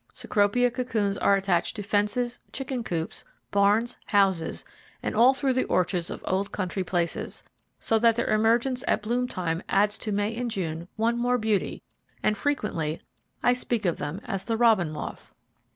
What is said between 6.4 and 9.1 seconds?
country places, so that their emergence at